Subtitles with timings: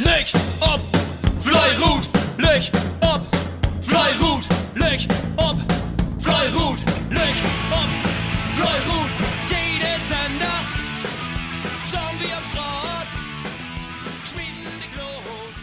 [0.00, 0.80] Licht ob,
[1.40, 3.22] Fleirut, Licht ob,
[3.80, 5.56] Fleirut, Licht ob,
[6.18, 6.78] Fleirut,
[7.10, 7.88] Licht ob,
[8.56, 9.10] Fleirut.
[9.48, 10.58] Jede Sender,
[11.88, 13.08] schauen wir am Schrott,
[14.26, 15.54] schmieden die Glut.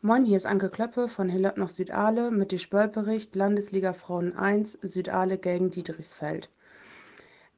[0.00, 4.72] Moin, hier ist Anke Klöppe von Hillert nach Südale mit dem Spörlbericht Landesliga Frauen 1
[4.82, 6.50] Südale gegen Dietrichsfeld.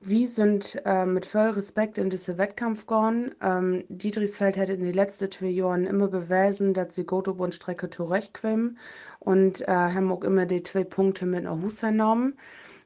[0.07, 3.35] Wir sind äh, mit voll Respekt in diesen Wettkampf gegangen.
[3.41, 7.53] Ähm, Dietrichsfeld hat in den letzten zwei Jahren immer bewiesen, dass sie gut über die
[7.53, 8.77] Strecke zurechtkommen
[9.21, 12.37] und äh, haben auch immer die zwei Punkte mit nach Hause genommen,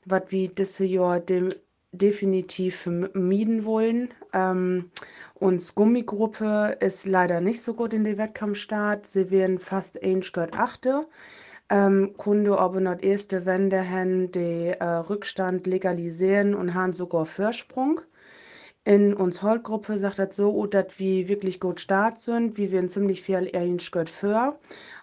[0.05, 1.49] was wir dieses Jahr dem
[1.91, 4.11] definitiv vermieden wollen.
[4.33, 4.89] Ähm,
[5.35, 9.07] uns Gummigruppe ist leider nicht so gut in den Wettkampfstart.
[9.07, 9.99] Sie werden fast
[10.33, 11.01] Gott achte.
[11.71, 18.01] Ähm, Kunde aber not erste Wende haben den äh, Rückstand legalisieren und haben sogar Vorsprung.
[18.85, 23.21] In uns Holtgruppe sagt das so, dass wir wirklich gut start sind, wie wir ziemlich
[23.21, 24.59] viel ähnlich gut für.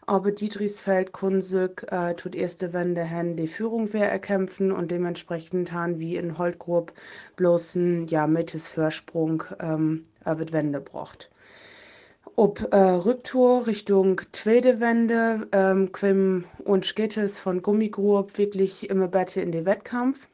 [0.08, 6.00] Aber Dietrichsfeld, Kunsig, äh, tut erste Wende haben die Führung wer erkämpfen und dementsprechend haben
[6.00, 6.96] wir in Holtgruppe
[7.36, 11.30] bloß ein, ja, mittes Vorsprung, ähm, wird Wende braucht.
[12.38, 19.08] Ob äh, Rücktour Richtung zweite Wende ähm, quim uns geht es von Gummigrupp wirklich immer
[19.08, 20.28] besser in den Wettkampf,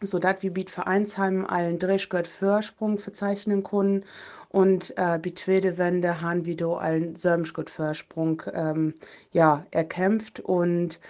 [0.00, 4.04] sodass wir mit Vereinsheim allen Drehschgott Vorsprung verzeichnen können
[4.50, 8.94] und äh, bei zweite haben wir da allen Sömschgott Vorsprung ähm,
[9.32, 10.38] ja, erkämpft.
[10.38, 11.00] Und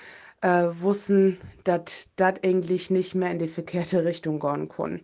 [0.40, 5.00] äh, wussten, dass das eigentlich nicht mehr in die verkehrte Richtung gehen kann.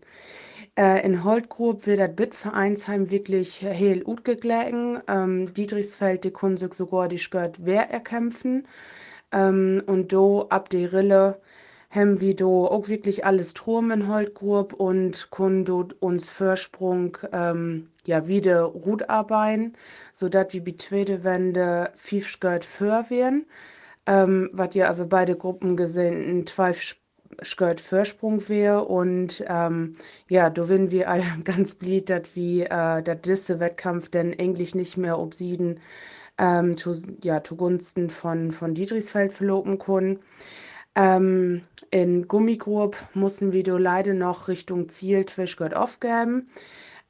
[0.76, 5.00] Äh, in Holtgrub wird das Bitvereinsheim wirklich heel gut geglägen.
[5.08, 8.66] Ähm, Dietrichsfeld, die Kunsig sogar die Skört wer erkämpfen.
[9.32, 11.40] Ähm, und do ab der Rille
[11.90, 15.68] haben wir do auch wirklich alles Turm in Holtgrub und können
[16.00, 19.74] uns Vorsprung ähm, ja wieder gut arbeiten,
[20.12, 23.46] sodass wir bei zweite Wende viel Skört für werden.
[24.06, 26.99] Ähm, was ihr aber beide Gruppen gesehen, ein 12
[27.42, 29.92] skört Vorsprung wäre und ähm,
[30.28, 34.74] ja, da werden wir alle ganz blieb, dass wie äh, der disse Wettkampf denn eigentlich
[34.74, 35.80] nicht mehr obsieden
[36.38, 40.18] ähm, zu, ja, zugunsten von, von Dietrichsfeld verloben können.
[40.96, 46.48] Ähm, in Gummigrub mussten wir do leider noch Richtung Ziel Twischgott aufgeben.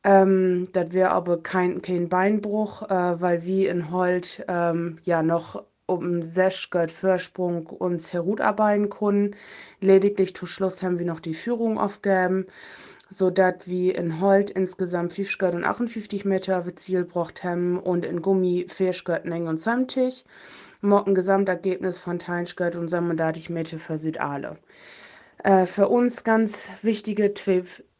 [0.04, 5.64] Ähm, das wäre aber kein, kein Beinbruch, äh, weil wir in Holt ähm, ja noch
[5.90, 9.34] um sech gött Vorsprung uns herunterarbeiten können.
[9.80, 12.46] Lediglich zum Schluss haben wir noch die Führung aufgegeben,
[13.08, 18.66] sodass wir in Holt insgesamt 50 und 58 Meter Ziel braucht haben und in Gummi
[18.68, 20.24] 40 eng und 20.
[20.80, 24.56] Morgen Gesamtergebnis von 30 und 37 Meter für Südale.
[25.42, 27.34] Äh, für uns ganz wichtige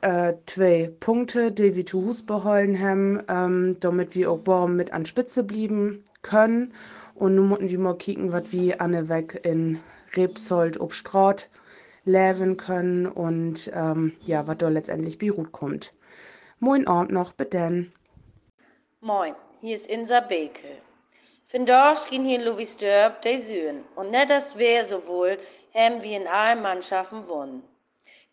[0.02, 4.92] äh, zwei Punkte, die wir zu Hus behalten haben, ähm, damit wir auch Baum mit
[4.92, 6.72] an Spitze blieben können.
[7.14, 9.78] Und nun müssen wir mal kicken, was wir an Weg in
[10.16, 11.50] Rebsold ob Straat
[12.04, 15.92] leben können und ähm, ja, was da letztendlich Beirut kommt.
[16.58, 17.86] Moin Abend noch, bitte.
[19.00, 20.78] Moin, hier ist Insa Beke.
[21.52, 25.36] Vandaag ging hier Louis Dörp de Süden und net das wär so wohl,
[25.74, 27.62] haben wir in allen Mannschaften gewonnen.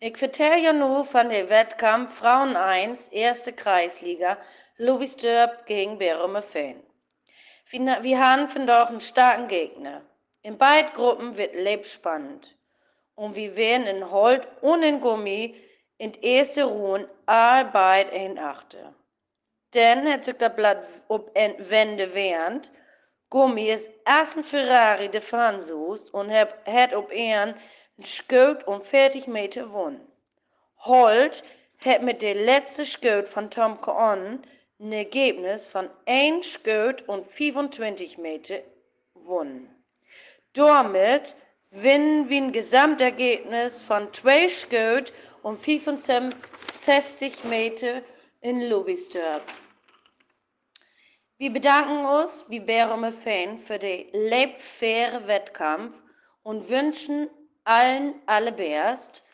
[0.00, 4.38] Ja nur von der Wettkampf Frauen 1, erste Kreisliga,
[4.76, 6.80] Louis Dörp gegen Berume Fan.
[7.70, 10.02] Wir, haben vandaag einen starken Gegner.
[10.42, 12.56] In beiden Gruppen wird lebspannend.
[13.16, 15.56] Und wir werden in Holt und in Gummi
[15.96, 18.94] in erste Ruhen allbeid ein achte.
[19.72, 22.70] Dann hat sich das Blatt ob Wende während,
[23.30, 27.54] Gummi ist erst ein Ferrari de Franzoos und hat op een
[28.04, 30.00] Scoot um 40 Meter gewonnen.
[30.84, 31.42] Holt
[31.84, 34.42] hat mit der letzten Scoot von Tom Coon
[34.80, 38.60] ein Ergebnis von 1 Scoot und 25 Meter
[39.14, 39.68] gewonnen.
[40.52, 41.34] Damit
[41.70, 48.02] gewinnen wir ein Gesamtergebnis von 2 Scoot und 65 Meter
[48.40, 49.42] in Louisdorf.
[51.36, 55.96] Wir bedanken uns, wie Bärume Fan, für den lebfairen Wettkampf
[56.42, 57.28] und wünschen
[57.68, 59.24] allen allerbest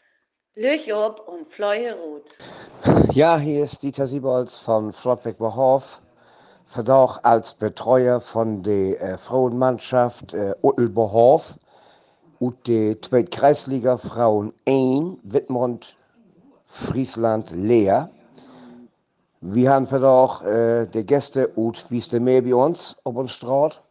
[0.56, 2.24] Lüch ob und Fleuhe Rot.
[3.12, 6.02] Ja, hier ist Dieter Siebolz von Flottweg Behof.
[6.64, 11.58] Verdauch als Betreuer von der äh, Frauenmannschaft äh, Uttelbehof
[12.40, 15.96] und der Zweitkreisliga Frauen 1 Wittmund
[16.66, 18.10] Friesland Leer.
[19.42, 23.83] Wir haben auch äh, die Gäste ut wie es mehr bei uns auf uns Straat.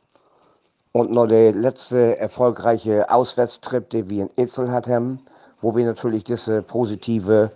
[0.94, 5.20] Und noch der letzte erfolgreiche Auswärtstrip, den wir in Itzel hatten,
[5.60, 7.52] wo wir natürlich diese positive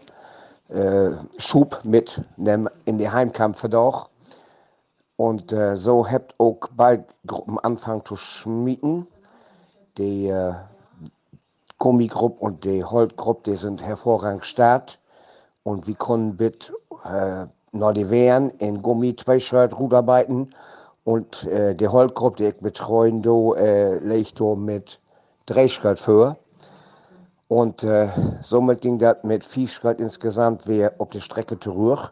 [0.70, 4.10] äh, Schub mitnehmen in die Heimkampf doch.
[5.18, 9.06] Und äh, so habt auch beide Gruppen angefangen zu schmieden.
[10.00, 10.54] Die äh,
[11.78, 14.98] Gummigruppe und die Holtgruppe, die sind hervorragend stark.
[15.62, 16.74] Und wir konnten mit
[17.04, 17.46] äh,
[18.10, 20.56] Wehren in Gummi zwei Shirt rudarbeiten.
[21.08, 25.00] Und äh, die Holtgruppe, die ich betreuen, do, äh, legt mit
[25.46, 26.36] drei Shirt für.
[27.48, 28.10] Und äh,
[28.42, 32.12] somit ging das mit vier Schritt insgesamt wieder auf die Strecke zurück.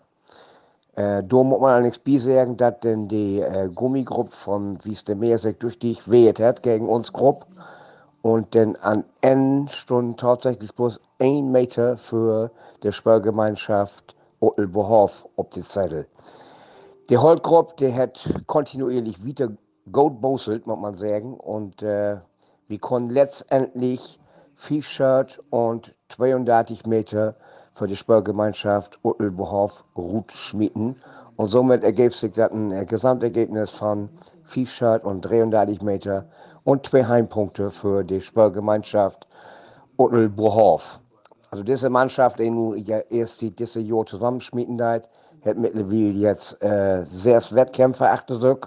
[0.95, 5.39] Äh, da muss man allerdings sagen, dass denn die äh, Gummigruppe von Wies der Meer
[5.39, 7.47] sich durch dich weht hat gegen uns Gruppe.
[8.21, 12.49] Und dann an N Stunden tatsächlich bloß ein Meter für
[12.81, 16.07] die Spörgemeinschaft Ottelbohof auf die Zettel.
[17.11, 19.49] Die Holtgruppe, die hat kontinuierlich wieder
[19.91, 21.35] gut bosselt, muss man sagen.
[21.35, 22.17] Und äh,
[22.67, 24.19] wir konnten letztendlich
[24.55, 27.35] vier Shirt und 32 Meter
[27.73, 30.95] für die Sportgemeinschaft Uttelbohof Ruth schmieden.
[31.35, 34.09] Und somit ergibt sich das ein äh, Gesamtergebnis von
[34.45, 36.27] 5 Shirt und 33 Meter
[36.63, 39.27] und zwei Heimpunkte für die Sportgemeinschaft
[39.97, 40.99] Uttelbohof.
[41.51, 45.09] Also diese Mannschaft, die nun ja erst die, diese Jahr zusammenschmieden hat,
[45.45, 48.57] hat mittlerweile jetzt äh, sechs Wettkämpfe achter sich.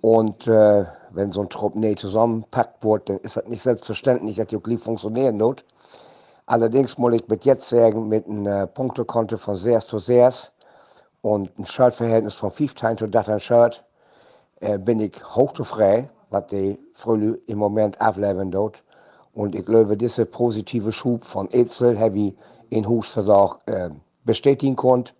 [0.00, 4.48] Und äh, wenn so ein Trupp nicht zusammenpackt wird, dann ist das nicht selbstverständlich, dass
[4.48, 5.64] die gleich funktionieren wird.
[6.46, 10.52] Allerdings muss ich mit jetzt sagen, mit einem äh, Punktekonto von 6 zu 6
[11.22, 13.84] und ein Shirtverhältnis von 15 zu 18 Shirt,
[14.60, 18.84] äh, bin ich hochzufrei, was die Frühle im Moment ableben dort.
[19.34, 22.34] Und ich glaube, dieser positive Schub von Etzel habe ich
[22.70, 23.90] in Husvertrag äh,
[24.24, 25.12] bestätigen konnte.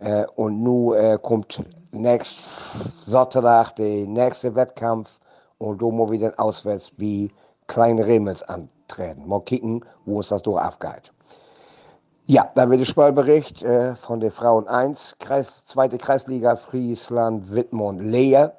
[0.00, 1.62] Äh, und nun äh, kommt
[1.92, 2.38] nächst
[3.00, 5.20] Sonntag der nächste Wettkampf
[5.58, 7.30] und da muss wir dann auswärts wie
[7.66, 9.28] kleine Remels antreten.
[9.28, 11.12] Mal kicken, wo es das durch aufgeht.
[12.26, 18.00] Ja, dann wird der Spielbericht äh, von der Frauen 1, Kreis, zweite Kreisliga Friesland, Wittmund,
[18.00, 18.56] Leer.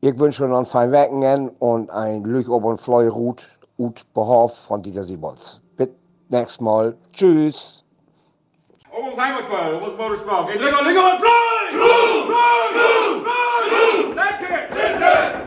[0.00, 4.82] Ich wünsche noch ein fein Wochenende und ein Glück ob und Fleurut, Ut Behoff von
[4.82, 5.60] Dieter Siebols.
[5.76, 5.90] Bis
[6.28, 6.96] nächstes Mal.
[7.12, 7.84] Tschüss.
[8.90, 9.16] Und!